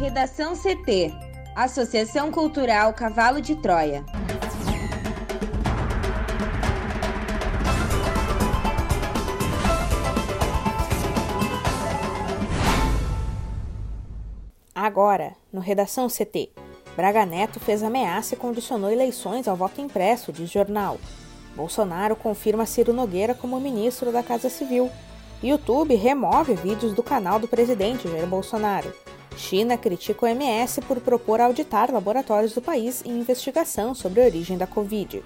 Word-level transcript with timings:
Redação 0.00 0.54
CT 0.56 1.12
Associação 1.54 2.32
Cultural 2.32 2.94
Cavalo 2.94 3.38
de 3.38 3.54
Troia. 3.54 4.02
Agora, 14.74 15.36
no 15.52 15.60
Redação 15.60 16.08
CT, 16.08 16.48
Braga 16.96 17.26
Neto 17.26 17.60
fez 17.60 17.82
ameaça 17.82 18.32
e 18.32 18.38
condicionou 18.38 18.90
eleições 18.90 19.46
ao 19.46 19.54
voto 19.54 19.82
impresso, 19.82 20.32
diz 20.32 20.50
jornal. 20.50 20.98
Bolsonaro 21.54 22.16
confirma 22.16 22.64
Ciro 22.64 22.94
Nogueira 22.94 23.34
como 23.34 23.60
ministro 23.60 24.10
da 24.10 24.22
Casa 24.22 24.48
Civil. 24.48 24.90
YouTube 25.42 25.94
remove 25.94 26.54
vídeos 26.54 26.94
do 26.94 27.02
canal 27.02 27.38
do 27.38 27.46
presidente 27.46 28.08
Jair 28.08 28.26
Bolsonaro. 28.26 28.90
China 29.40 29.78
critica 29.78 30.26
o 30.26 30.28
MS 30.28 30.82
por 30.82 31.00
propor 31.00 31.40
auditar 31.40 31.90
laboratórios 31.90 32.52
do 32.52 32.60
país 32.60 33.02
em 33.06 33.18
investigação 33.18 33.94
sobre 33.94 34.20
a 34.20 34.26
origem 34.26 34.58
da 34.58 34.66
Covid. 34.66 35.24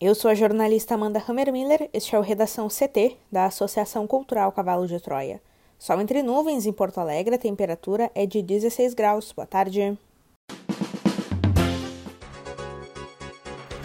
Eu 0.00 0.14
sou 0.14 0.30
a 0.30 0.34
jornalista 0.34 0.94
Amanda 0.94 1.22
Hammermiller, 1.28 1.90
este 1.92 2.14
é 2.14 2.18
o 2.18 2.22
Redação 2.22 2.68
CT, 2.68 3.16
da 3.30 3.46
Associação 3.46 4.06
Cultural 4.06 4.52
Cavalo 4.52 4.86
de 4.86 5.00
Troia. 5.00 5.42
Sol 5.76 6.00
entre 6.00 6.22
nuvens 6.22 6.64
em 6.64 6.72
Porto 6.72 6.98
Alegre, 6.98 7.34
a 7.34 7.38
temperatura 7.38 8.10
é 8.14 8.24
de 8.24 8.40
16 8.42 8.94
graus. 8.94 9.32
Boa 9.32 9.46
tarde. 9.46 9.98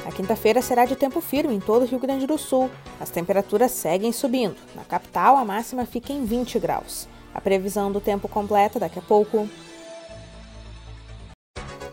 A 0.08 0.12
quinta-feira 0.12 0.62
será 0.62 0.86
de 0.86 0.96
tempo 0.96 1.20
firme 1.20 1.54
em 1.54 1.60
todo 1.60 1.82
o 1.82 1.86
Rio 1.86 2.00
Grande 2.00 2.26
do 2.26 2.38
Sul. 2.38 2.70
As 2.98 3.10
temperaturas 3.10 3.72
seguem 3.74 4.14
subindo. 4.14 4.56
Na 4.74 4.86
capital, 4.86 5.36
a 5.36 5.44
máxima 5.44 5.86
fica 5.86 6.14
em 6.14 6.24
20 6.24 6.58
graus. 6.60 7.10
A 7.36 7.42
previsão 7.42 7.92
do 7.92 8.00
tempo 8.00 8.30
completa 8.30 8.80
daqui 8.80 9.00
a 9.00 9.02
pouco. 9.02 9.50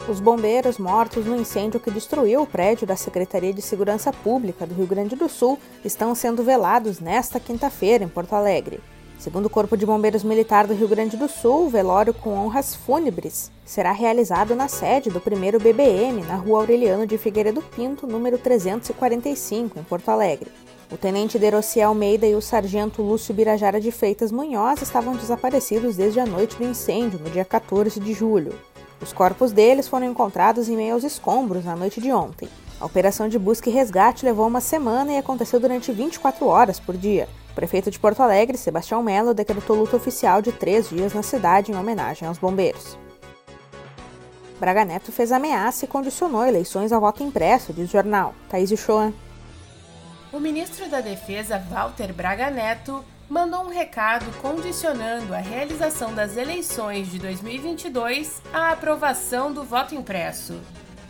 Os 0.08 0.20
bombeiros 0.20 0.78
mortos 0.78 1.26
no 1.26 1.34
incêndio 1.34 1.80
que 1.80 1.90
destruiu 1.90 2.42
o 2.42 2.46
prédio 2.46 2.86
da 2.86 2.94
Secretaria 2.94 3.52
de 3.52 3.60
Segurança 3.60 4.12
Pública 4.12 4.64
do 4.64 4.74
Rio 4.74 4.86
Grande 4.86 5.16
do 5.16 5.28
Sul 5.28 5.58
estão 5.84 6.14
sendo 6.14 6.44
velados 6.44 7.00
nesta 7.00 7.40
quinta-feira 7.40 8.04
em 8.04 8.08
Porto 8.08 8.34
Alegre. 8.34 8.80
Segundo 9.24 9.46
o 9.46 9.50
Corpo 9.50 9.74
de 9.74 9.86
Bombeiros 9.86 10.22
Militar 10.22 10.66
do 10.66 10.74
Rio 10.74 10.86
Grande 10.86 11.16
do 11.16 11.30
Sul, 11.30 11.64
o 11.64 11.70
velório 11.70 12.12
com 12.12 12.34
honras 12.34 12.74
fúnebres 12.74 13.50
será 13.64 13.90
realizado 13.90 14.54
na 14.54 14.68
sede 14.68 15.08
do 15.08 15.18
primeiro 15.18 15.58
BBM, 15.58 16.20
na 16.24 16.34
rua 16.34 16.58
Aureliano 16.58 17.06
de 17.06 17.16
Figueiredo 17.16 17.62
Pinto, 17.74 18.06
número 18.06 18.36
345, 18.36 19.78
em 19.78 19.82
Porto 19.82 20.10
Alegre. 20.10 20.52
O 20.92 20.98
tenente 20.98 21.38
Deroci 21.38 21.80
Almeida 21.80 22.26
e 22.26 22.34
o 22.34 22.42
sargento 22.42 23.00
Lúcio 23.00 23.32
Birajara 23.32 23.80
de 23.80 23.90
Freitas 23.90 24.30
Munhoz 24.30 24.82
estavam 24.82 25.16
desaparecidos 25.16 25.96
desde 25.96 26.20
a 26.20 26.26
noite 26.26 26.58
do 26.58 26.64
incêndio, 26.64 27.18
no 27.18 27.30
dia 27.30 27.46
14 27.46 27.98
de 27.98 28.12
julho. 28.12 28.52
Os 29.00 29.14
corpos 29.14 29.52
deles 29.52 29.88
foram 29.88 30.04
encontrados 30.04 30.68
em 30.68 30.76
meio 30.76 30.92
aos 30.92 31.02
escombros 31.02 31.64
na 31.64 31.74
noite 31.74 31.98
de 31.98 32.12
ontem. 32.12 32.46
A 32.78 32.84
operação 32.84 33.26
de 33.26 33.38
busca 33.38 33.70
e 33.70 33.72
resgate 33.72 34.22
levou 34.22 34.46
uma 34.46 34.60
semana 34.60 35.14
e 35.14 35.16
aconteceu 35.16 35.58
durante 35.58 35.90
24 35.92 36.46
horas 36.46 36.78
por 36.78 36.94
dia. 36.94 37.26
O 37.54 37.60
prefeito 37.64 37.88
de 37.88 38.00
Porto 38.00 38.20
Alegre, 38.20 38.58
Sebastião 38.58 39.00
Melo, 39.00 39.32
decretou 39.32 39.76
luta 39.76 39.96
oficial 39.96 40.42
de 40.42 40.50
três 40.50 40.88
dias 40.88 41.14
na 41.14 41.22
cidade 41.22 41.70
em 41.70 41.76
homenagem 41.76 42.26
aos 42.26 42.36
bombeiros. 42.36 42.98
Braga 44.58 44.84
Neto 44.84 45.12
fez 45.12 45.30
ameaça 45.30 45.84
e 45.84 45.88
condicionou 45.88 46.44
eleições 46.44 46.90
ao 46.90 47.00
voto 47.00 47.22
impresso, 47.22 47.72
diz 47.72 47.88
o 47.88 47.92
jornal. 47.92 48.34
Thaís 48.48 48.72
Uchoa. 48.72 49.12
O 50.32 50.40
ministro 50.40 50.88
da 50.88 51.00
Defesa, 51.00 51.56
Walter 51.70 52.12
Braga 52.12 52.50
Neto, 52.50 53.04
mandou 53.30 53.62
um 53.62 53.68
recado 53.68 54.26
condicionando 54.42 55.32
a 55.32 55.38
realização 55.38 56.12
das 56.12 56.36
eleições 56.36 57.08
de 57.08 57.20
2022 57.20 58.42
à 58.52 58.72
aprovação 58.72 59.52
do 59.52 59.62
voto 59.62 59.94
impresso. 59.94 60.60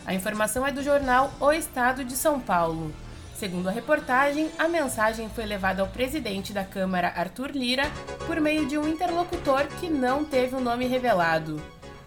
A 0.05 0.13
informação 0.13 0.63
é 0.63 0.71
do 0.71 0.83
jornal 0.83 1.31
O 1.39 1.51
Estado 1.51 2.05
de 2.05 2.15
São 2.15 2.39
Paulo. 2.39 2.93
Segundo 3.35 3.67
a 3.67 3.71
reportagem, 3.71 4.49
a 4.57 4.65
mensagem 4.65 5.27
foi 5.27 5.45
levada 5.45 5.81
ao 5.81 5.89
presidente 5.89 6.53
da 6.53 6.63
Câmara, 6.63 7.13
Arthur 7.17 7.51
Lira, 7.51 7.83
por 8.25 8.39
meio 8.39 8.65
de 8.65 8.77
um 8.77 8.87
interlocutor 8.87 9.67
que 9.79 9.89
não 9.89 10.23
teve 10.23 10.55
o 10.55 10.59
um 10.59 10.61
nome 10.61 10.87
revelado. 10.87 11.61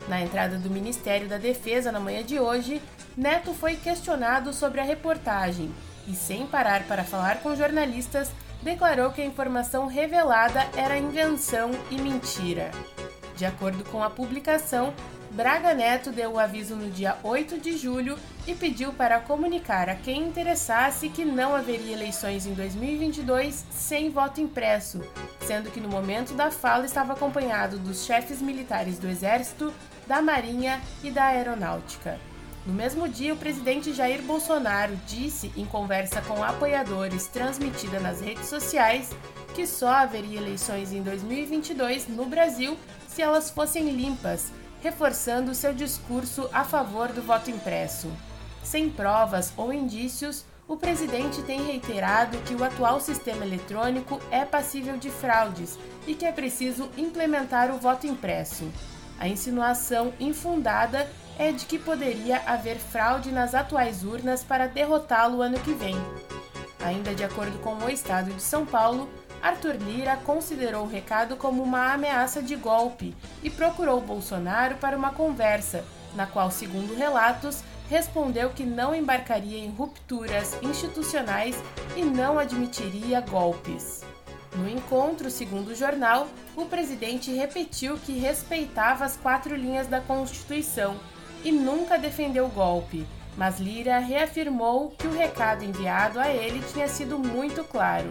Na 0.09 0.23
entrada 0.23 0.57
do 0.57 0.71
Ministério 0.71 1.29
da 1.29 1.37
Defesa 1.37 1.93
na 1.93 2.01
manhã 2.01 2.25
de 2.25 2.41
hoje, 2.41 2.81
Neto 3.15 3.53
foi 3.53 3.77
questionado 3.77 4.55
sobre 4.55 4.81
a 4.81 4.85
reportagem 4.85 5.71
e, 6.07 6.15
sem 6.15 6.47
parar 6.47 6.85
para 6.85 7.05
falar 7.05 7.43
com 7.43 7.55
jornalistas, 7.55 8.31
declarou 8.63 9.11
que 9.11 9.21
a 9.21 9.27
informação 9.27 9.87
revelada 9.87 10.67
era 10.75 10.97
invenção 10.97 11.73
e 11.91 12.01
mentira. 12.01 12.71
De 13.37 13.45
acordo 13.45 13.85
com 13.85 14.03
a 14.03 14.09
publicação, 14.09 14.95
Braga 15.31 15.75
Neto 15.75 16.11
deu 16.11 16.33
o 16.33 16.39
aviso 16.39 16.75
no 16.75 16.91
dia 16.91 17.17
8 17.23 17.59
de 17.61 17.77
julho 17.77 18.19
e 18.47 18.55
pediu 18.55 18.93
para 18.93 19.21
comunicar 19.21 19.89
a 19.89 19.95
quem 19.95 20.27
interessasse 20.27 21.11
que 21.11 21.25
não 21.25 21.55
haveria 21.55 21.93
eleições 21.93 22.47
em 22.47 22.55
2022 22.55 23.67
sem 23.71 24.11
voto 24.11 24.41
impresso, 24.41 25.01
sendo 25.47 25.71
que 25.71 25.81
no 25.81 25.89
momento 25.89 26.33
da 26.33 26.51
fala 26.51 26.87
estava 26.87 27.13
acompanhado 27.13 27.79
dos 27.79 28.05
chefes 28.05 28.41
militares 28.41 28.99
do 28.99 29.07
Exército, 29.07 29.73
da 30.07 30.23
Marinha 30.23 30.81
e 31.05 31.11
da 31.11 31.27
Aeronáutica. 31.27 32.19
No 32.65 32.73
mesmo 32.73 33.09
dia, 33.09 33.33
o 33.33 33.37
presidente 33.37 33.95
Jair 33.95 34.23
Bolsonaro 34.23 34.95
disse 35.07 35.53
em 35.57 35.65
conversa 35.65 36.21
com 36.23 36.43
apoiadores 36.43 37.27
transmitida 37.27 38.01
nas 38.01 38.21
redes 38.21 38.47
sociais 38.47 39.11
que 39.55 39.67
só 39.67 39.89
haveria 39.89 40.39
eleições 40.39 40.93
em 40.93 41.03
2022 41.03 42.09
no 42.09 42.27
Brasil 42.27 42.77
se 43.07 43.23
elas 43.23 43.51
fossem 43.51 43.91
limpas, 43.91 44.53
reforçando 44.83 45.55
seu 45.55 45.73
discurso 45.75 46.49
a 46.53 46.65
favor 46.65 47.09
do 47.09 47.23
voto 47.23 47.51
impresso. 47.51 48.11
Sem 48.63 48.91
provas 48.91 49.53
ou 49.57 49.73
indícios, 49.73 50.45
o 50.67 50.77
presidente 50.77 51.43
tem 51.43 51.65
reiterado 51.65 52.37
que 52.39 52.55
o 52.55 52.63
atual 52.63 53.01
sistema 53.01 53.45
eletrônico 53.45 54.21
é 54.31 54.45
passível 54.45 54.99
de 54.99 55.11
fraudes 55.11 55.79
e 56.07 56.15
que 56.15 56.27
é 56.27 56.33
preciso 56.33 56.91
implementar 56.97 57.71
o 57.71 57.79
voto 57.79 58.07
impresso. 58.07 58.71
A 59.19 59.27
insinuação 59.27 60.13
infundada 60.21 61.11
é 61.39 61.51
de 61.51 61.65
que 61.65 61.79
poderia 61.79 62.43
haver 62.47 62.77
fraude 62.77 63.33
nas 63.33 63.55
atuais 63.55 64.05
urnas 64.05 64.45
para 64.45 64.67
derrotá-lo 64.67 65.41
ano 65.41 65.59
que 65.61 65.73
vem. 65.73 65.97
Ainda 66.81 67.15
de 67.15 67.25
acordo 67.25 67.59
com 67.61 67.75
o 67.77 67.91
Estado 67.91 68.31
de 68.33 68.43
São 68.43 68.67
Paulo, 68.67 69.09
Arthur 69.43 69.77
Lira 69.77 70.17
considerou 70.17 70.85
o 70.85 70.89
recado 70.89 71.37
como 71.37 71.63
uma 71.63 71.93
ameaça 71.93 72.43
de 72.43 72.57
golpe 72.57 73.15
e 73.43 73.49
procurou 73.49 74.01
Bolsonaro 74.01 74.77
para 74.77 74.97
uma 74.97 75.13
conversa, 75.13 75.85
na 76.15 76.27
qual, 76.27 76.51
segundo 76.51 76.95
relatos, 76.95 77.63
respondeu 77.89 78.51
que 78.51 78.65
não 78.65 78.95
embarcaria 78.95 79.59
em 79.59 79.71
rupturas 79.71 80.57
institucionais 80.63 81.57
e 81.97 82.03
não 82.03 82.39
admitiria 82.39 83.21
golpes. 83.21 84.03
No 84.57 84.69
encontro, 84.69 85.31
segundo 85.31 85.69
o 85.69 85.75
jornal, 85.75 86.27
o 86.57 86.65
presidente 86.67 87.33
repetiu 87.33 87.97
que 87.99 88.19
respeitava 88.19 89.05
as 89.05 89.17
quatro 89.17 89.55
linhas 89.55 89.87
da 89.87 90.01
Constituição 90.01 90.97
e 91.45 91.53
nunca 91.53 91.97
defendeu 91.97 92.47
o 92.47 92.51
golpe, 92.51 93.07
mas 93.37 93.61
Lira 93.61 93.99
reafirmou 93.99 94.91
que 94.91 95.07
o 95.07 95.17
recado 95.17 95.65
enviado 95.65 96.19
a 96.19 96.29
ele 96.29 96.61
tinha 96.73 96.89
sido 96.89 97.19
muito 97.19 97.63
claro. 97.63 98.11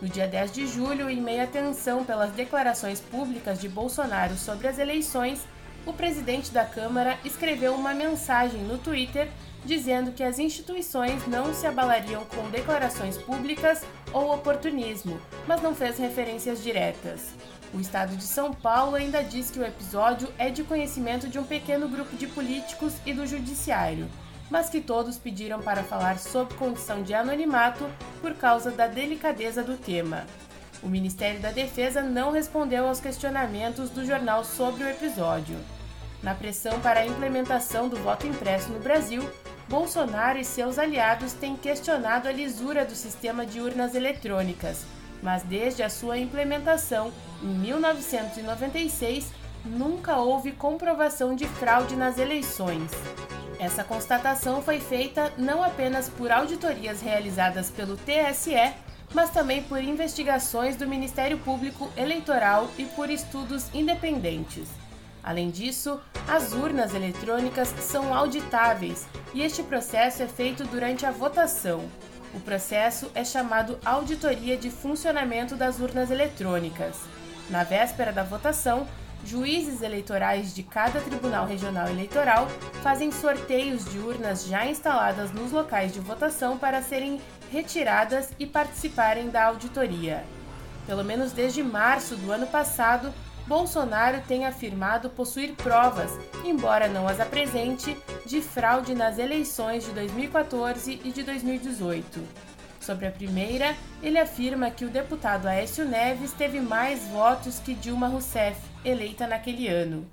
No 0.00 0.08
dia 0.08 0.26
10 0.26 0.52
de 0.52 0.66
julho, 0.66 1.08
em 1.08 1.20
meio 1.20 1.42
à 1.42 1.46
tensão 1.46 2.04
pelas 2.04 2.32
declarações 2.32 3.00
públicas 3.00 3.60
de 3.60 3.68
Bolsonaro 3.68 4.36
sobre 4.36 4.68
as 4.68 4.78
eleições, 4.78 5.46
o 5.86 5.92
presidente 5.92 6.50
da 6.50 6.64
Câmara 6.64 7.18
escreveu 7.24 7.74
uma 7.74 7.94
mensagem 7.94 8.62
no 8.62 8.78
Twitter 8.78 9.28
dizendo 9.64 10.12
que 10.12 10.22
as 10.22 10.38
instituições 10.38 11.26
não 11.26 11.54
se 11.54 11.66
abalariam 11.66 12.24
com 12.26 12.50
declarações 12.50 13.16
públicas 13.16 13.82
ou 14.12 14.34
oportunismo, 14.34 15.18
mas 15.46 15.62
não 15.62 15.74
fez 15.74 15.98
referências 15.98 16.62
diretas. 16.62 17.32
O 17.72 17.80
estado 17.80 18.16
de 18.16 18.24
São 18.24 18.52
Paulo 18.52 18.94
ainda 18.94 19.22
diz 19.22 19.50
que 19.50 19.58
o 19.58 19.64
episódio 19.64 20.28
é 20.38 20.50
de 20.50 20.62
conhecimento 20.62 21.28
de 21.28 21.38
um 21.38 21.44
pequeno 21.44 21.88
grupo 21.88 22.14
de 22.16 22.26
políticos 22.26 22.94
e 23.06 23.12
do 23.12 23.26
judiciário, 23.26 24.08
mas 24.54 24.70
que 24.70 24.80
todos 24.80 25.18
pediram 25.18 25.60
para 25.60 25.82
falar 25.82 26.16
sob 26.16 26.54
condição 26.54 27.02
de 27.02 27.12
anonimato 27.12 27.90
por 28.20 28.34
causa 28.34 28.70
da 28.70 28.86
delicadeza 28.86 29.64
do 29.64 29.76
tema. 29.76 30.26
O 30.80 30.88
Ministério 30.88 31.40
da 31.40 31.50
Defesa 31.50 32.00
não 32.00 32.30
respondeu 32.30 32.86
aos 32.86 33.00
questionamentos 33.00 33.90
do 33.90 34.06
jornal 34.06 34.44
sobre 34.44 34.84
o 34.84 34.88
episódio. 34.88 35.56
Na 36.22 36.36
pressão 36.36 36.78
para 36.78 37.00
a 37.00 37.06
implementação 37.06 37.88
do 37.88 37.96
voto 37.96 38.28
impresso 38.28 38.70
no 38.70 38.78
Brasil, 38.78 39.28
Bolsonaro 39.68 40.38
e 40.38 40.44
seus 40.44 40.78
aliados 40.78 41.32
têm 41.32 41.56
questionado 41.56 42.28
a 42.28 42.32
lisura 42.32 42.84
do 42.84 42.94
sistema 42.94 43.44
de 43.44 43.60
urnas 43.60 43.96
eletrônicas 43.96 44.86
mas 45.22 45.42
desde 45.42 45.82
a 45.82 45.88
sua 45.88 46.18
implementação 46.18 47.10
em 47.42 47.46
1996 47.46 49.32
nunca 49.64 50.18
houve 50.18 50.52
comprovação 50.52 51.34
de 51.34 51.48
fraude 51.48 51.96
nas 51.96 52.18
eleições. 52.18 52.90
Essa 53.58 53.84
constatação 53.84 54.60
foi 54.62 54.80
feita 54.80 55.32
não 55.38 55.62
apenas 55.62 56.08
por 56.08 56.30
auditorias 56.30 57.00
realizadas 57.00 57.70
pelo 57.70 57.96
TSE, 57.96 58.74
mas 59.12 59.30
também 59.30 59.62
por 59.62 59.82
investigações 59.82 60.76
do 60.76 60.88
Ministério 60.88 61.38
Público 61.38 61.90
Eleitoral 61.96 62.68
e 62.76 62.84
por 62.84 63.08
estudos 63.10 63.66
independentes. 63.72 64.68
Além 65.22 65.50
disso, 65.50 66.00
as 66.28 66.52
urnas 66.52 66.94
eletrônicas 66.94 67.68
são 67.80 68.12
auditáveis 68.12 69.06
e 69.32 69.40
este 69.40 69.62
processo 69.62 70.22
é 70.22 70.26
feito 70.26 70.64
durante 70.64 71.06
a 71.06 71.10
votação. 71.10 71.88
O 72.34 72.40
processo 72.40 73.10
é 73.14 73.24
chamado 73.24 73.78
Auditoria 73.84 74.56
de 74.56 74.68
Funcionamento 74.68 75.54
das 75.54 75.78
Urnas 75.78 76.10
Eletrônicas. 76.10 76.96
Na 77.48 77.62
véspera 77.62 78.12
da 78.12 78.24
votação, 78.24 78.86
juízes 79.24 79.82
eleitorais 79.82 80.54
de 80.54 80.62
cada 80.62 81.00
Tribunal 81.00 81.46
Regional 81.46 81.88
Eleitoral 81.88 82.48
fazem 82.82 83.10
sorteios 83.10 83.84
de 83.90 83.98
urnas 83.98 84.46
já 84.46 84.66
instaladas 84.66 85.32
nos 85.32 85.52
locais 85.52 85.92
de 85.92 86.00
votação 86.00 86.58
para 86.58 86.82
serem 86.82 87.20
retiradas 87.50 88.30
e 88.38 88.46
participarem 88.46 89.30
da 89.30 89.44
auditoria. 89.46 90.24
Pelo 90.86 91.04
menos 91.04 91.32
desde 91.32 91.62
março 91.62 92.16
do 92.16 92.30
ano 92.30 92.46
passado, 92.46 93.12
Bolsonaro 93.46 94.22
tem 94.26 94.46
afirmado 94.46 95.10
possuir 95.10 95.54
provas, 95.54 96.10
embora 96.44 96.88
não 96.88 97.06
as 97.06 97.20
apresente, 97.20 97.96
de 98.24 98.40
fraude 98.40 98.94
nas 98.94 99.18
eleições 99.18 99.84
de 99.84 99.92
2014 99.92 101.00
e 101.04 101.10
de 101.10 101.22
2018. 101.22 102.22
Sobre 102.80 103.06
a 103.06 103.10
primeira, 103.10 103.74
ele 104.02 104.18
afirma 104.18 104.70
que 104.70 104.84
o 104.84 104.90
deputado 104.90 105.46
Aécio 105.46 105.86
Neves 105.86 106.32
teve 106.32 106.60
mais 106.60 107.02
votos 107.08 107.58
que 107.58 107.74
Dilma 107.74 108.08
Rousseff, 108.08 108.60
eleita 108.84 109.26
naquele 109.26 109.68
ano. 109.68 110.06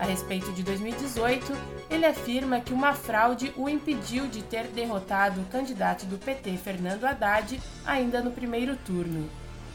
A 0.00 0.04
respeito 0.04 0.50
de 0.52 0.62
2018, 0.62 1.52
ele 1.90 2.06
afirma 2.06 2.60
que 2.60 2.72
uma 2.72 2.94
fraude 2.94 3.52
o 3.56 3.68
impediu 3.68 4.26
de 4.26 4.42
ter 4.42 4.64
derrotado 4.68 5.40
o 5.40 5.46
candidato 5.46 6.06
do 6.06 6.16
PT, 6.16 6.56
Fernando 6.56 7.04
Haddad, 7.04 7.60
ainda 7.84 8.22
no 8.22 8.30
primeiro 8.30 8.76
turno. 8.76 9.28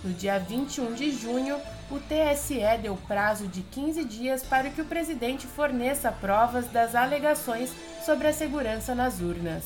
No 0.03 0.13
dia 0.13 0.39
21 0.39 0.94
de 0.94 1.12
junho, 1.12 1.59
o 1.89 2.00
TSE 2.00 2.59
deu 2.81 2.95
prazo 3.07 3.47
de 3.47 3.62
15 3.62 4.03
dias 4.06 4.44
para 4.44 4.69
que 4.69 4.81
o 4.81 4.86
presidente 4.86 5.45
forneça 5.45 6.12
provas 6.12 6.68
das 6.68 6.95
alegações 6.95 7.71
sobre 8.03 8.27
a 8.27 8.33
segurança 8.33 8.95
nas 8.95 9.19
urnas. 9.19 9.63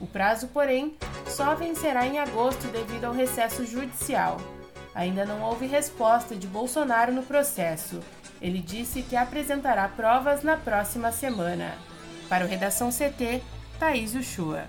O 0.00 0.06
prazo, 0.06 0.48
porém, 0.48 0.96
só 1.26 1.54
vencerá 1.54 2.06
em 2.06 2.18
agosto 2.18 2.66
devido 2.68 3.04
ao 3.04 3.12
recesso 3.12 3.66
judicial. 3.66 4.38
Ainda 4.94 5.24
não 5.24 5.42
houve 5.42 5.66
resposta 5.66 6.34
de 6.34 6.46
Bolsonaro 6.46 7.12
no 7.12 7.22
processo. 7.22 8.00
Ele 8.40 8.60
disse 8.60 9.02
que 9.02 9.16
apresentará 9.16 9.88
provas 9.88 10.42
na 10.42 10.56
próxima 10.56 11.10
semana. 11.10 11.74
Para 12.28 12.44
o 12.44 12.48
Redação 12.48 12.90
CT, 12.90 13.42
Thaís 13.78 14.14
Uchoa. 14.14 14.64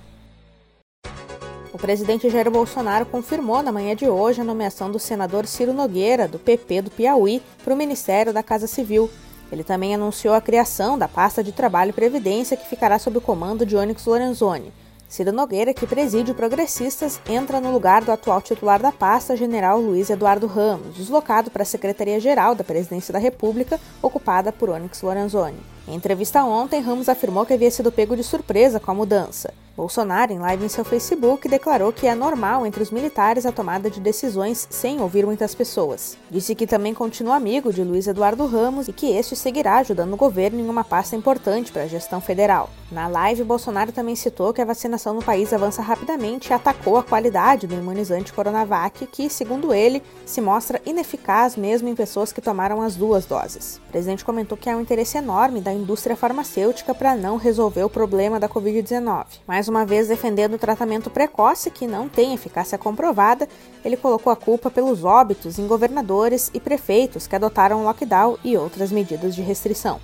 O 1.71 1.77
presidente 1.77 2.30
Jair 2.30 2.50
Bolsonaro 2.50 3.06
confirmou 3.06 3.62
na 3.62 3.71
manhã 3.71 3.95
de 3.95 4.07
hoje 4.07 4.42
a 4.42 4.44
nomeação 4.44 4.92
do 4.92 4.98
senador 4.98 5.45
Ciro 5.45 5.71
Nogueira, 5.71 6.27
do 6.27 6.39
PP 6.39 6.81
do 6.83 6.92
Piauí, 6.92 7.44
para 7.63 7.74
o 7.74 7.77
Ministério 7.77 8.33
da 8.33 8.42
Casa 8.42 8.66
Civil. 8.66 9.10
Ele 9.51 9.63
também 9.63 9.94
anunciou 9.94 10.33
a 10.33 10.42
criação 10.42 10.98
da 10.98 11.07
pasta 11.07 11.44
de 11.44 11.51
Trabalho 11.51 11.89
e 11.89 11.94
Previdência, 11.94 12.57
que 12.57 12.68
ficará 12.68 12.98
sob 12.98 13.19
o 13.19 13.21
comando 13.21 13.68
de 13.68 13.75
Onyx 13.75 14.06
Lorenzoni. 14.06 14.74
Ciro 15.09 15.31
Nogueira, 15.31 15.73
que 15.73 15.88
preside 15.88 16.31
o 16.31 16.35
Progressistas, 16.35 17.19
entra 17.27 17.59
no 17.59 17.71
lugar 17.71 18.03
do 18.03 18.11
atual 18.11 18.39
titular 18.44 18.79
da 18.79 18.91
pasta, 18.91 19.35
general 19.35 19.81
Luiz 19.81 20.07
Eduardo 20.11 20.45
Ramos, 20.45 20.95
deslocado 20.95 21.50
para 21.50 21.63
a 21.63 21.65
Secretaria-Geral 21.65 22.53
da 22.53 22.63
Presidência 22.63 23.11
da 23.11 23.17
República, 23.17 23.79
ocupada 24.03 24.51
por 24.51 24.69
Onyx 24.69 25.01
Lorenzoni. 25.01 25.57
Em 25.87 25.95
entrevista 25.95 26.43
ontem, 26.43 26.81
Ramos 26.81 27.09
afirmou 27.09 27.45
que 27.45 27.53
havia 27.53 27.71
sido 27.71 27.91
pego 27.91 28.15
de 28.15 28.23
surpresa 28.23 28.79
com 28.79 28.91
a 28.91 28.95
mudança. 28.95 29.53
Bolsonaro, 29.79 30.33
em 30.33 30.39
live 30.39 30.65
em 30.65 30.67
seu 30.67 30.83
Facebook, 30.83 31.47
declarou 31.47 31.93
que 31.93 32.05
é 32.05 32.13
normal 32.13 32.65
entre 32.65 32.83
os 32.83 32.91
militares 32.91 33.45
a 33.45 33.51
tomada 33.51 33.89
de 33.89 34.01
decisões 34.01 34.67
sem 34.69 34.99
ouvir 34.99 35.25
muitas 35.25 35.55
pessoas. 35.55 36.17
Disse 36.29 36.53
que 36.53 36.67
também 36.67 36.93
continua 36.93 37.37
amigo 37.37 37.71
de 37.71 37.81
Luiz 37.81 38.05
Eduardo 38.05 38.45
Ramos 38.45 38.89
e 38.89 38.93
que 38.93 39.09
este 39.09 39.37
seguirá 39.37 39.77
ajudando 39.77 40.11
o 40.11 40.17
governo 40.17 40.59
em 40.59 40.67
uma 40.67 40.83
pasta 40.83 41.15
importante 41.15 41.71
para 41.71 41.83
a 41.83 41.87
gestão 41.87 42.19
federal. 42.19 42.69
Na 42.91 43.07
live, 43.07 43.45
Bolsonaro 43.45 43.93
também 43.93 44.17
citou 44.17 44.51
que 44.51 44.61
a 44.61 44.65
vacinação 44.65 45.13
no 45.13 45.23
país 45.23 45.53
avança 45.53 45.81
rapidamente 45.81 46.49
e 46.49 46.53
atacou 46.53 46.97
a 46.97 47.03
qualidade 47.03 47.65
do 47.65 47.75
imunizante 47.75 48.33
Coronavac, 48.33 49.07
que, 49.07 49.29
segundo 49.29 49.73
ele, 49.73 50.03
se 50.25 50.41
mostra 50.41 50.81
ineficaz 50.85 51.55
mesmo 51.55 51.87
em 51.87 51.95
pessoas 51.95 52.33
que 52.33 52.41
tomaram 52.41 52.81
as 52.81 52.97
duas 52.97 53.25
doses. 53.25 53.79
O 53.87 53.91
presidente 53.91 54.25
comentou 54.25 54.57
que 54.57 54.69
há 54.69 54.75
um 54.75 54.81
interesse 54.81 55.17
enorme 55.17 55.61
da 55.61 55.71
indústria 55.79 56.15
farmacêutica 56.15 56.93
para 56.93 57.15
não 57.15 57.37
resolver 57.37 57.83
o 57.83 57.89
problema 57.89 58.39
da 58.39 58.47
Covid-19. 58.47 59.25
Mais 59.47 59.67
uma 59.67 59.85
vez 59.85 60.07
defendendo 60.07 60.53
o 60.53 60.59
tratamento 60.59 61.09
precoce 61.09 61.71
que 61.71 61.87
não 61.87 62.07
tem 62.07 62.33
eficácia 62.33 62.77
comprovada, 62.77 63.47
ele 63.83 63.97
colocou 63.97 64.31
a 64.31 64.35
culpa 64.35 64.69
pelos 64.69 65.03
óbitos 65.03 65.57
em 65.57 65.67
governadores 65.67 66.51
e 66.53 66.59
prefeitos 66.59 67.25
que 67.25 67.35
adotaram 67.35 67.83
lockdown 67.83 68.37
e 68.43 68.55
outras 68.55 68.91
medidas 68.91 69.35
de 69.35 69.41
restrição. 69.41 69.99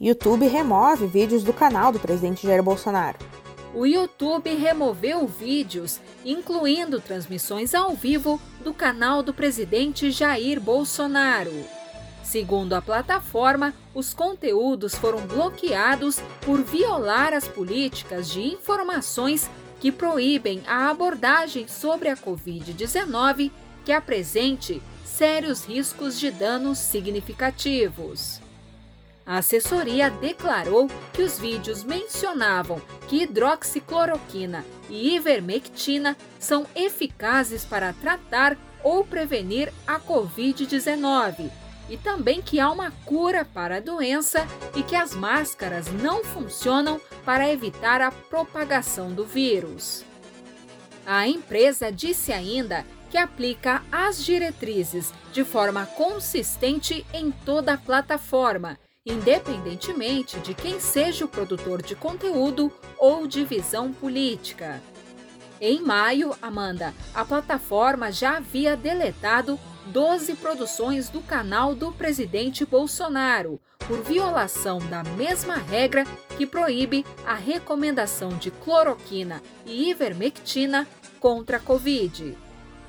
YouTube 0.00 0.46
remove 0.46 1.06
vídeos 1.06 1.42
do 1.42 1.52
canal 1.52 1.90
do 1.90 1.98
presidente 1.98 2.46
Jair 2.46 2.62
Bolsonaro. 2.62 3.18
O 3.74 3.84
YouTube 3.84 4.54
removeu 4.54 5.26
vídeos, 5.26 6.00
incluindo 6.24 7.00
transmissões 7.00 7.74
ao 7.74 7.94
vivo 7.94 8.40
do 8.64 8.72
canal 8.72 9.22
do 9.22 9.34
presidente 9.34 10.10
Jair 10.10 10.60
Bolsonaro. 10.60 11.52
Segundo 12.26 12.72
a 12.72 12.82
plataforma, 12.82 13.72
os 13.94 14.12
conteúdos 14.12 14.96
foram 14.96 15.20
bloqueados 15.28 16.18
por 16.44 16.60
violar 16.60 17.32
as 17.32 17.46
políticas 17.46 18.28
de 18.28 18.42
informações 18.42 19.48
que 19.78 19.92
proíbem 19.92 20.60
a 20.66 20.90
abordagem 20.90 21.68
sobre 21.68 22.08
a 22.08 22.16
Covid-19 22.16 23.52
que 23.84 23.92
apresente 23.92 24.82
sérios 25.04 25.64
riscos 25.64 26.18
de 26.18 26.32
danos 26.32 26.78
significativos. 26.78 28.40
A 29.24 29.38
assessoria 29.38 30.10
declarou 30.10 30.88
que 31.12 31.22
os 31.22 31.38
vídeos 31.38 31.84
mencionavam 31.84 32.82
que 33.06 33.22
hidroxicloroquina 33.22 34.64
e 34.90 35.14
ivermectina 35.14 36.16
são 36.40 36.66
eficazes 36.74 37.64
para 37.64 37.92
tratar 37.92 38.58
ou 38.82 39.04
prevenir 39.04 39.72
a 39.86 40.00
Covid-19 40.00 41.65
e 41.88 41.96
também 41.96 42.42
que 42.42 42.58
há 42.58 42.70
uma 42.70 42.90
cura 43.04 43.44
para 43.44 43.76
a 43.76 43.80
doença 43.80 44.46
e 44.74 44.82
que 44.82 44.96
as 44.96 45.14
máscaras 45.14 45.86
não 45.92 46.24
funcionam 46.24 47.00
para 47.24 47.50
evitar 47.50 48.00
a 48.00 48.10
propagação 48.10 49.12
do 49.12 49.24
vírus. 49.24 50.04
A 51.06 51.28
empresa 51.28 51.92
disse 51.92 52.32
ainda 52.32 52.84
que 53.10 53.16
aplica 53.16 53.82
as 53.90 54.24
diretrizes 54.24 55.12
de 55.32 55.44
forma 55.44 55.86
consistente 55.86 57.06
em 57.12 57.30
toda 57.30 57.74
a 57.74 57.78
plataforma, 57.78 58.78
independentemente 59.04 60.40
de 60.40 60.52
quem 60.52 60.80
seja 60.80 61.24
o 61.24 61.28
produtor 61.28 61.80
de 61.80 61.94
conteúdo 61.94 62.72
ou 62.98 63.28
de 63.28 63.44
visão 63.44 63.92
política. 63.92 64.82
Em 65.60 65.80
maio, 65.80 66.36
Amanda, 66.42 66.92
a 67.14 67.24
plataforma 67.24 68.10
já 68.10 68.36
havia 68.36 68.76
deletado 68.76 69.58
12 69.86 70.34
produções 70.36 71.08
do 71.08 71.20
canal 71.20 71.74
do 71.74 71.92
presidente 71.92 72.64
Bolsonaro, 72.64 73.60
por 73.86 74.02
violação 74.02 74.78
da 74.78 75.04
mesma 75.04 75.56
regra 75.56 76.04
que 76.36 76.46
proíbe 76.46 77.04
a 77.24 77.34
recomendação 77.34 78.30
de 78.30 78.50
cloroquina 78.50 79.42
e 79.64 79.90
ivermectina 79.90 80.86
contra 81.20 81.58
a 81.58 81.60
Covid. 81.60 82.36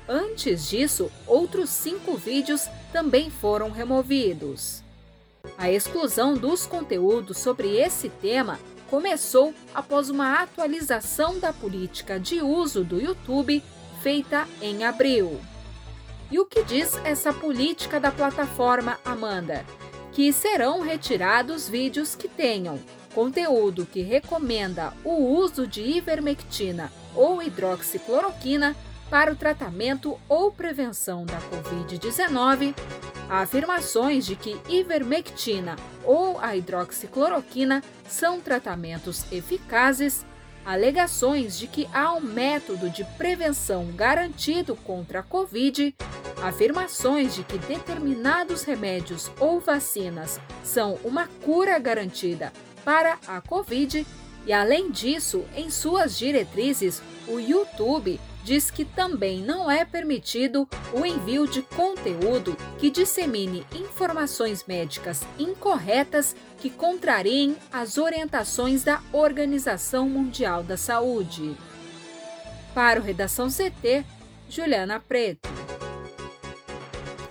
Antes 0.08 0.68
disso, 0.68 1.10
outros 1.26 1.70
cinco 1.70 2.16
vídeos 2.16 2.66
também 2.92 3.30
foram 3.30 3.70
removidos. 3.70 4.82
A 5.56 5.70
exclusão 5.70 6.34
dos 6.34 6.66
conteúdos 6.66 7.38
sobre 7.38 7.76
esse 7.76 8.08
tema 8.08 8.58
começou 8.90 9.54
após 9.74 10.10
uma 10.10 10.40
atualização 10.40 11.38
da 11.38 11.52
política 11.52 12.18
de 12.18 12.40
uso 12.40 12.82
do 12.82 13.00
YouTube 13.00 13.62
feita 14.02 14.48
em 14.60 14.84
abril. 14.84 15.38
E 16.30 16.38
o 16.38 16.44
que 16.44 16.62
diz 16.62 16.94
essa 17.04 17.32
política 17.32 17.98
da 17.98 18.10
plataforma 18.10 18.98
Amanda? 19.04 19.64
Que 20.12 20.32
serão 20.32 20.82
retirados 20.82 21.68
vídeos 21.68 22.14
que 22.14 22.28
tenham 22.28 22.78
conteúdo 23.14 23.86
que 23.86 24.02
recomenda 24.02 24.92
o 25.02 25.14
uso 25.14 25.66
de 25.66 25.82
ivermectina 25.82 26.92
ou 27.14 27.42
hidroxicloroquina 27.42 28.76
para 29.10 29.32
o 29.32 29.36
tratamento 29.36 30.18
ou 30.28 30.52
prevenção 30.52 31.24
da 31.24 31.38
Covid-19, 31.40 32.74
afirmações 33.30 34.26
de 34.26 34.36
que 34.36 34.60
ivermectina 34.68 35.76
ou 36.04 36.38
a 36.38 36.54
hidroxicloroquina 36.54 37.82
são 38.06 38.38
tratamentos 38.38 39.24
eficazes 39.32 40.24
alegações 40.68 41.58
de 41.58 41.66
que 41.66 41.88
há 41.94 42.12
um 42.12 42.20
método 42.20 42.90
de 42.90 43.02
prevenção 43.16 43.86
garantido 43.86 44.76
contra 44.76 45.20
a 45.20 45.22
Covid, 45.22 45.96
afirmações 46.42 47.34
de 47.34 47.42
que 47.42 47.56
determinados 47.56 48.64
remédios 48.64 49.30
ou 49.40 49.60
vacinas 49.60 50.38
são 50.62 50.98
uma 51.02 51.26
cura 51.42 51.78
garantida 51.78 52.52
para 52.84 53.16
a 53.26 53.40
Covid 53.40 54.06
e, 54.44 54.52
além 54.52 54.90
disso, 54.90 55.42
em 55.56 55.70
suas 55.70 56.18
diretrizes, 56.18 57.02
o 57.26 57.38
YouTube 57.38 58.20
diz 58.48 58.70
que 58.70 58.82
também 58.82 59.42
não 59.42 59.70
é 59.70 59.84
permitido 59.84 60.66
o 60.94 61.04
envio 61.04 61.46
de 61.46 61.60
conteúdo 61.60 62.56
que 62.78 62.88
dissemine 62.88 63.66
informações 63.74 64.64
médicas 64.66 65.22
incorretas 65.38 66.34
que 66.56 66.70
contrariem 66.70 67.54
as 67.70 67.98
orientações 67.98 68.82
da 68.82 69.02
Organização 69.12 70.08
Mundial 70.08 70.62
da 70.62 70.78
Saúde. 70.78 71.54
Para 72.74 72.98
o 72.98 73.02
Redação 73.02 73.48
CT, 73.48 74.02
Juliana 74.48 74.98
Preto. 74.98 75.67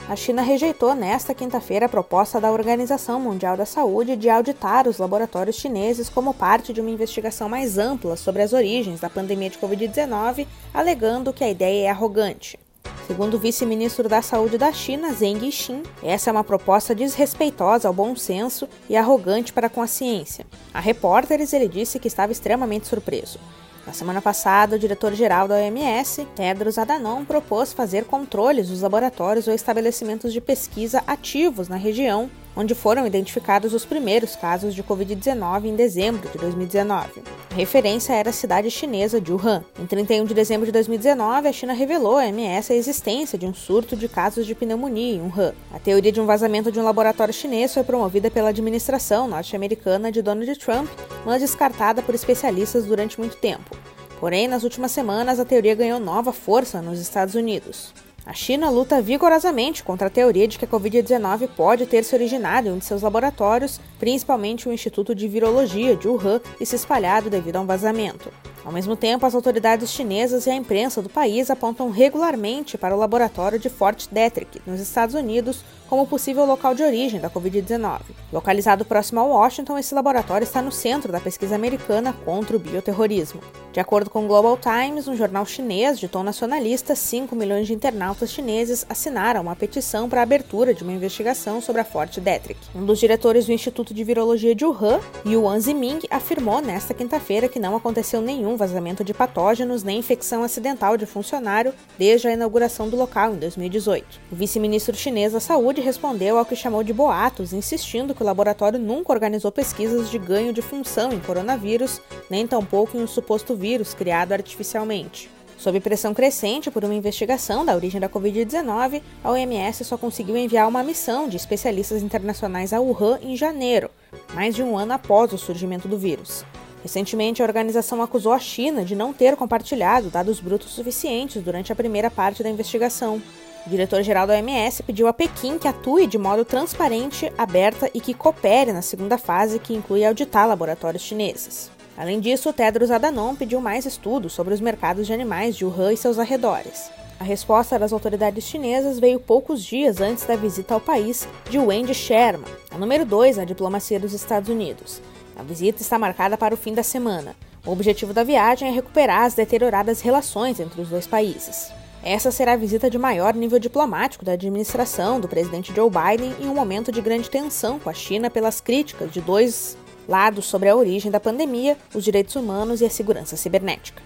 A 0.09 0.15
China 0.15 0.41
rejeitou 0.41 0.95
nesta 0.95 1.33
quinta-feira 1.33 1.85
a 1.85 1.89
proposta 1.89 2.39
da 2.39 2.49
Organização 2.49 3.19
Mundial 3.19 3.57
da 3.57 3.65
Saúde 3.65 4.15
de 4.15 4.29
auditar 4.29 4.87
os 4.87 4.99
laboratórios 4.99 5.57
chineses 5.57 6.07
como 6.07 6.33
parte 6.33 6.71
de 6.71 6.79
uma 6.79 6.89
investigação 6.89 7.49
mais 7.49 7.77
ampla 7.77 8.15
sobre 8.15 8.41
as 8.41 8.53
origens 8.53 9.01
da 9.01 9.09
pandemia 9.09 9.49
de 9.49 9.57
Covid-19, 9.57 10.47
alegando 10.73 11.33
que 11.33 11.43
a 11.43 11.49
ideia 11.49 11.87
é 11.87 11.89
arrogante. 11.89 12.57
Segundo 13.05 13.33
o 13.33 13.39
vice-ministro 13.39 14.07
da 14.07 14.21
Saúde 14.21 14.57
da 14.57 14.71
China, 14.71 15.11
Zheng 15.13 15.45
Yixin, 15.45 15.83
essa 16.01 16.29
é 16.29 16.31
uma 16.31 16.43
proposta 16.43 16.95
desrespeitosa 16.95 17.89
ao 17.89 17.93
bom 17.93 18.15
senso 18.15 18.65
e 18.89 18.95
arrogante 18.95 19.51
para 19.51 19.69
com 19.69 19.81
a 19.81 19.87
ciência. 19.87 20.45
A 20.73 20.79
repórteres, 20.79 21.51
ele 21.51 21.67
disse 21.67 21.99
que 21.99 22.07
estava 22.07 22.31
extremamente 22.31 22.87
surpreso. 22.87 23.39
Na 23.88 23.94
semana 23.94 24.22
passada, 24.22 24.75
o 24.75 24.79
diretor-geral 24.79 25.48
da 25.48 25.56
OMS, 25.56 26.27
Tedros 26.36 26.77
Adhanom, 26.77 27.24
propôs 27.24 27.72
fazer 27.72 28.03
controles 28.03 28.67
dos 28.67 28.82
laboratórios 28.82 29.48
ou 29.48 29.53
estabelecimentos 29.53 30.34
de 30.34 30.41
pesquisa 30.41 31.01
ativos 31.08 31.70
na 31.70 31.77
região, 31.77 32.29
onde 32.57 32.73
foram 32.73 33.05
identificados 33.05 33.71
os 33.71 33.85
primeiros 33.85 34.35
casos 34.35 34.73
de 34.73 34.83
Covid-19 34.83 35.65
em 35.65 35.75
dezembro 35.75 36.27
de 36.27 36.39
2019. 36.39 37.21
A 37.51 37.55
referência 37.55 38.13
era 38.13 38.31
a 38.31 38.33
cidade 38.33 38.71
chinesa 38.71 39.21
de 39.21 39.31
Wuhan. 39.31 39.63
Em 39.79 39.85
31 39.85 40.25
de 40.25 40.33
dezembro 40.33 40.65
de 40.65 40.71
2019, 40.71 41.47
a 41.47 41.53
China 41.53 41.73
revelou 41.73 42.17
à 42.17 42.23
OMS 42.23 42.73
a 42.73 42.75
existência 42.75 43.37
de 43.37 43.45
um 43.45 43.53
surto 43.53 43.95
de 43.95 44.09
casos 44.09 44.47
de 44.47 44.55
pneumonia 44.55 45.15
em 45.15 45.21
Wuhan. 45.21 45.53
A 45.71 45.77
teoria 45.77 46.11
de 46.11 46.19
um 46.19 46.25
vazamento 46.25 46.71
de 46.71 46.79
um 46.79 46.83
laboratório 46.83 47.33
chinês 47.33 47.73
foi 47.73 47.83
promovida 47.83 48.31
pela 48.31 48.49
administração 48.49 49.27
norte-americana 49.27 50.11
de 50.11 50.23
Donald 50.23 50.55
Trump, 50.57 50.89
mas 51.23 51.41
descartada 51.41 52.01
por 52.01 52.15
especialistas 52.15 52.85
durante 52.85 53.19
muito 53.19 53.37
tempo. 53.37 53.77
Porém, 54.19 54.47
nas 54.47 54.63
últimas 54.63 54.91
semanas, 54.91 55.39
a 55.39 55.45
teoria 55.45 55.75
ganhou 55.75 55.99
nova 55.99 56.33
força 56.33 56.81
nos 56.81 56.99
Estados 56.99 57.35
Unidos. 57.35 57.93
A 58.27 58.34
China 58.34 58.69
luta 58.69 59.01
vigorosamente 59.01 59.81
contra 59.81 60.07
a 60.07 60.10
teoria 60.10 60.50
de 60.50 60.60
que 60.60 60.65
a 60.65 60.67
Covid-19 60.67 61.48
pode 61.55 61.86
ter 61.86 62.03
se 62.03 62.13
originado 62.13 62.67
em 62.67 62.74
um 62.74 62.77
de 62.77 62.84
seus 62.84 63.01
laboratórios, 63.01 63.79
principalmente 63.98 64.67
o 64.67 64.74
Instituto 64.74 65.15
de 65.15 65.29
Virologia 65.29 65.96
de 65.96 66.10
Wuhan, 66.10 66.41
e 66.60 66.65
se 66.65 66.75
espalhado 66.75 67.29
devido 67.29 67.55
a 67.55 67.62
um 67.62 67.65
vazamento. 67.65 68.29
Ao 68.65 68.72
mesmo 68.74 68.98
tempo, 68.98 69.25
as 69.25 69.34
autoridades 69.34 69.91
chinesas 69.91 70.46
e 70.46 70.50
a 70.50 70.55
imprensa 70.55 71.01
do 71.01 71.07
país 71.07 71.50
apontam 71.50 71.89
regularmente 71.89 72.77
para 72.77 72.93
o 72.93 73.00
laboratório 73.00 73.57
de 73.57 73.69
Fort 73.69 74.07
Detrick, 74.12 74.62
nos 74.67 74.81
Estados 74.81 75.15
Unidos, 75.15 75.63
como 75.89 76.08
possível 76.08 76.46
local 76.46 76.75
de 76.75 76.84
origem 76.84 77.20
da 77.20 77.29
Covid-19. 77.29 78.01
Localizado 78.32 78.86
próximo 78.86 79.20
a 79.20 79.24
Washington, 79.24 79.77
esse 79.77 79.96
laboratório 79.96 80.44
está 80.44 80.62
no 80.62 80.72
centro 80.72 81.12
da 81.12 81.20
pesquisa 81.20 81.56
americana 81.56 82.13
contra 82.25 82.56
o 82.56 82.60
bioterrorismo. 82.60 83.41
De 83.77 83.79
acordo 83.79 84.10
com 84.10 84.25
o 84.25 84.27
Global 84.27 84.58
Times, 84.58 85.08
um 85.08 85.15
jornal 85.15 85.46
chinês 85.46 86.00
de 86.00 86.08
tom 86.08 86.24
nacionalista, 86.24 86.96
5 86.96 87.36
milhões 87.36 87.67
de 87.67 87.75
internautas 87.75 88.32
chineses 88.32 88.84
assinaram 88.89 89.41
uma 89.41 89.56
petição 89.56 90.10
para 90.10 90.20
a 90.20 90.24
abertura 90.24 90.74
de 90.74 90.82
uma 90.82 90.94
investigação 90.94 91.62
sobre 91.62 91.82
a 91.82 91.86
Fort 91.86 92.17
Detrick. 92.17 92.60
Um 92.74 92.86
dos 92.86 93.00
diretores 93.00 93.46
do 93.46 93.51
Instituto 93.51 93.94
de 93.94 94.03
Virologia 94.03 94.56
de 94.56 94.65
Wuhan, 94.65 95.00
Yuan 95.25 95.60
Ziming, 95.60 96.00
afirmou 96.10 96.60
nesta 96.60 96.94
quinta-feira 96.94 97.48
que 97.48 97.60
não 97.60 97.75
aconteceu 97.75 98.20
nenhum 98.20 98.58
vazamento 98.58 99.03
de 99.03 99.13
patógenos 99.13 99.84
nem 99.84 100.00
infecção 100.00 100.44
acidental 100.44 100.98
de 100.98 101.06
funcionário 101.06 101.74
desde 102.00 102.27
a 102.27 102.34
inauguração 102.34 102.89
do 102.89 102.98
local 102.98 103.36
em 103.36 103.38
2018. 103.38 104.06
O 104.32 104.36
vice-ministro 104.36 104.96
chinês 104.96 105.34
da 105.34 105.39
Saúde 105.39 105.76
respondeu 105.81 106.38
ao 106.38 106.46
que 106.46 106.55
chamou 106.55 106.84
de 106.84 106.93
boatos, 106.93 107.53
insistindo 107.53 108.13
que 108.13 108.22
o 108.22 108.25
laboratório 108.25 108.79
nunca 108.79 109.12
organizou 109.12 109.51
pesquisas 109.51 110.10
de 110.10 110.17
ganho 110.17 110.53
de 110.53 110.62
função 110.62 111.12
em 111.12 111.19
coronavírus, 111.19 112.01
nem 112.29 112.48
tampouco 112.48 112.98
em 112.98 113.03
um 113.03 113.07
suposto 113.07 113.55
vírus 113.55 113.93
criado 113.93 114.34
artificialmente. 114.34 115.29
Sob 115.57 115.79
pressão 115.79 116.13
crescente 116.13 116.69
por 116.69 116.86
uma 116.86 116.93
investigação 116.93 117.65
da 117.65 117.75
origem 117.75 118.00
da 118.00 118.07
Covid-19, 118.07 119.01
a 119.24 119.31
OMS 119.31 119.84
só 119.84 119.98
conseguiu 119.98 120.38
enviar 120.38 120.67
uma 120.67 120.84
missão 120.84 121.27
de 121.27 121.36
especialistas 121.36 122.03
internacionais 122.03 122.74
a 122.74 122.79
Wuhan 122.79 123.19
em 123.24 123.36
janeiro, 123.36 123.89
mais 124.36 124.55
de 124.55 124.62
um 124.62 124.77
ano 124.77 124.93
após 124.93 125.34
o 125.34 125.38
surgimento 125.38 125.88
do 125.88 125.98
vírus. 125.98 126.46
Recentemente, 126.84 127.41
a 127.41 127.46
organização 127.46 128.01
acusou 128.03 128.31
a 128.31 128.39
China 128.39 128.86
de 128.86 128.96
não 128.96 129.12
ter 129.12 129.36
compartilhado 129.36 130.10
dados 130.10 130.39
brutos 130.39 130.72
suficientes 130.72 131.41
durante 131.41 131.72
a 131.72 131.75
primeira 131.75 132.12
parte 132.12 132.43
da 132.43 132.50
investigação. 132.50 133.22
O 133.67 133.69
diretor-geral 133.69 134.25
da 134.25 134.33
OMS 134.33 134.81
pediu 134.81 135.07
a 135.07 135.13
Pequim 135.13 135.59
que 135.59 135.67
atue 135.67 136.07
de 136.07 136.17
modo 136.17 136.45
transparente, 136.45 137.29
aberta 137.38 137.91
e 137.93 138.00
que 138.00 138.13
coopere 138.13 138.71
na 138.71 138.81
segunda 138.81 139.17
fase, 139.17 139.59
que 139.59 139.74
inclui 139.74 140.05
auditar 140.05 140.47
laboratórios 140.47 141.03
chineses. 141.03 141.69
Além 141.97 142.21
disso, 142.21 142.53
Tedros 142.53 142.89
Adhanom 142.89 143.36
pediu 143.36 143.59
mais 143.59 143.86
estudos 143.86 144.31
sobre 144.31 144.53
os 144.53 144.62
mercados 144.62 145.05
de 145.05 145.12
animais 145.12 145.53
de 145.53 145.65
Wuhan 145.65 145.91
e 145.91 145.97
seus 145.97 146.17
arredores. 146.17 146.89
A 147.19 147.25
resposta 147.25 147.77
das 147.77 147.91
autoridades 147.91 148.45
chinesas 148.45 149.00
veio 149.00 149.19
poucos 149.19 149.62
dias 149.62 150.00
antes 150.00 150.24
da 150.24 150.38
visita 150.38 150.74
ao 150.74 150.79
país 150.79 151.27
de 151.50 151.59
Wendy 151.59 151.93
Sherman, 151.93 152.50
a 152.71 152.77
número 152.77 153.03
2 153.03 153.36
na 153.36 153.43
diplomacia 153.43 154.00
dos 154.00 154.13
Estados 154.13 154.47
Unidos. 154.47 155.01
A 155.36 155.43
visita 155.43 155.81
está 155.81 156.00
marcada 156.00 156.38
para 156.38 156.53
o 156.53 156.57
fim 156.57 156.74
da 156.74 156.83
semana. 156.83 157.36
O 157.65 157.71
objetivo 157.74 158.13
da 158.13 158.24
viagem 158.24 158.69
é 158.69 158.71
recuperar 158.71 159.24
as 159.24 159.33
deterioradas 159.33 160.00
relações 160.00 160.57
entre 160.57 160.81
os 160.81 160.88
dois 160.88 161.05
países. 161.05 161.69
Essa 162.09 162.31
será 162.31 162.53
a 162.53 162.55
visita 162.55 162.89
de 162.89 162.97
maior 162.97 163.35
nível 163.35 163.59
diplomático 163.59 164.23
da 164.23 164.31
administração 164.31 165.19
do 165.19 165.27
presidente 165.27 165.75
Joe 165.75 165.89
Biden 165.89 166.33
em 166.39 166.47
um 166.47 166.55
momento 166.55 166.89
de 166.89 167.01
grande 167.01 167.29
tensão 167.29 167.77
com 167.77 167.89
a 167.89 167.93
China 167.93 168.29
pelas 168.29 168.61
críticas 168.61 169.11
de 169.11 169.19
dois 169.19 169.77
lados 170.07 170.45
sobre 170.45 170.69
a 170.69 170.75
origem 170.77 171.11
da 171.11 171.19
pandemia, 171.19 171.77
os 171.93 172.05
direitos 172.05 172.33
humanos 172.37 172.79
e 172.79 172.85
a 172.85 172.89
segurança 172.89 173.35
cibernética. 173.35 174.01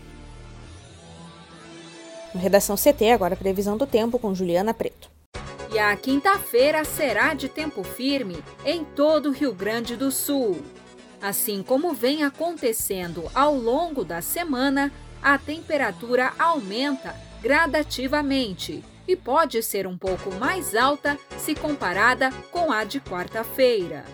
No 2.33 2.41
Redação 2.41 2.75
CT, 2.75 3.11
agora 3.11 3.35
previsão 3.35 3.77
do 3.77 3.85
tempo 3.85 4.17
com 4.17 4.33
Juliana 4.33 4.73
Preto. 4.73 5.07
E 5.71 5.77
a 5.77 5.95
quinta-feira 5.95 6.83
será 6.83 7.35
de 7.35 7.49
tempo 7.49 7.83
firme 7.83 8.43
em 8.65 8.83
todo 8.83 9.29
o 9.29 9.31
Rio 9.31 9.53
Grande 9.53 9.95
do 9.95 10.09
Sul. 10.09 10.59
Assim 11.21 11.61
como 11.61 11.93
vem 11.93 12.23
acontecendo 12.23 13.29
ao 13.35 13.55
longo 13.55 14.03
da 14.03 14.23
semana, 14.23 14.91
a 15.21 15.37
temperatura 15.37 16.33
aumenta 16.39 17.15
gradativamente 17.41 18.83
e 19.07 19.15
pode 19.15 19.61
ser 19.63 19.87
um 19.87 19.97
pouco 19.97 20.33
mais 20.35 20.75
alta 20.75 21.17
se 21.37 21.55
comparada 21.55 22.31
com 22.51 22.71
a 22.71 22.83
de 22.83 22.99
quarta-feira. 23.01 24.05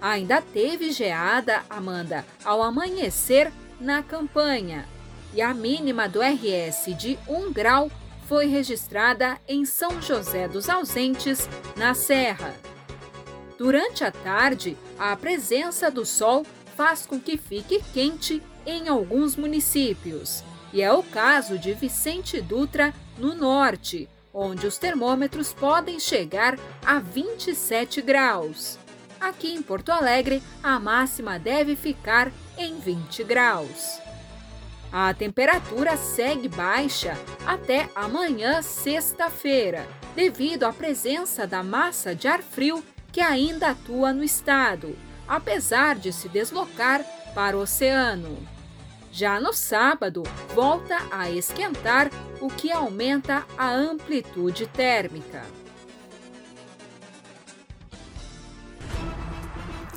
Ainda 0.00 0.42
teve 0.42 0.90
geada, 0.90 1.62
Amanda, 1.70 2.24
ao 2.44 2.62
amanhecer 2.62 3.52
na 3.80 4.02
campanha, 4.02 4.86
e 5.34 5.40
a 5.40 5.54
mínima 5.54 6.08
do 6.08 6.20
RS 6.20 6.96
de 6.96 7.18
1 7.28 7.52
grau 7.52 7.90
foi 8.28 8.46
registrada 8.46 9.38
em 9.48 9.64
São 9.64 10.00
José 10.00 10.48
dos 10.48 10.68
Ausentes, 10.68 11.48
na 11.76 11.94
Serra. 11.94 12.54
Durante 13.58 14.04
a 14.04 14.10
tarde, 14.10 14.76
a 14.98 15.14
presença 15.16 15.90
do 15.90 16.04
sol 16.04 16.44
faz 16.76 17.06
com 17.06 17.20
que 17.20 17.36
fique 17.36 17.82
quente 17.92 18.42
em 18.66 18.88
alguns 18.88 19.36
municípios. 19.36 20.42
E 20.72 20.80
é 20.80 20.92
o 20.92 21.02
caso 21.02 21.58
de 21.58 21.74
Vicente 21.74 22.40
Dutra, 22.40 22.94
no 23.18 23.34
norte, 23.34 24.08
onde 24.32 24.66
os 24.66 24.78
termômetros 24.78 25.52
podem 25.52 26.00
chegar 26.00 26.58
a 26.84 26.98
27 26.98 28.00
graus. 28.00 28.78
Aqui 29.20 29.52
em 29.52 29.62
Porto 29.62 29.92
Alegre, 29.92 30.42
a 30.62 30.80
máxima 30.80 31.38
deve 31.38 31.76
ficar 31.76 32.32
em 32.56 32.78
20 32.78 33.22
graus. 33.24 34.00
A 34.90 35.14
temperatura 35.14 35.96
segue 35.96 36.48
baixa 36.48 37.16
até 37.46 37.88
amanhã, 37.94 38.60
sexta-feira, 38.62 39.86
devido 40.14 40.64
à 40.64 40.72
presença 40.72 41.46
da 41.46 41.62
massa 41.62 42.14
de 42.14 42.28
ar 42.28 42.42
frio 42.42 42.82
que 43.10 43.20
ainda 43.20 43.70
atua 43.70 44.12
no 44.12 44.24
estado, 44.24 44.96
apesar 45.28 45.96
de 45.96 46.12
se 46.12 46.28
deslocar 46.28 47.04
para 47.34 47.56
o 47.56 47.60
oceano. 47.60 48.36
Já 49.12 49.38
no 49.38 49.52
sábado, 49.52 50.22
volta 50.54 50.96
a 51.10 51.30
esquentar, 51.30 52.10
o 52.40 52.48
que 52.48 52.72
aumenta 52.72 53.44
a 53.58 53.70
amplitude 53.70 54.66
térmica. 54.66 55.42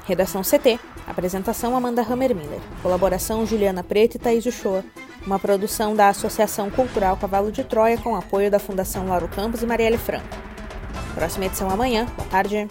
Redação 0.05 0.41
CT. 0.41 0.77
Apresentação 1.07 1.77
Amanda 1.77 2.01
Hammermiller. 2.01 2.59
Colaboração 2.83 3.45
Juliana 3.45 3.83
Preto 3.83 4.15
e 4.15 4.19
Thaís 4.19 4.45
Uchoa. 4.45 4.83
Uma 5.25 5.39
produção 5.39 5.95
da 5.95 6.09
Associação 6.09 6.69
Cultural 6.69 7.15
Cavalo 7.15 7.53
de 7.53 7.63
Troia 7.63 7.97
com 7.97 8.17
apoio 8.17 8.51
da 8.51 8.59
Fundação 8.59 9.07
Lauro 9.07 9.29
Campos 9.29 9.63
e 9.63 9.65
Marielle 9.65 9.97
Franco. 9.97 10.27
Próxima 11.15 11.45
edição 11.45 11.69
amanhã. 11.69 12.05
Boa 12.17 12.27
tarde. 12.27 12.67